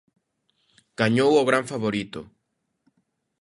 [0.99, 2.21] Gañou o gran favorito.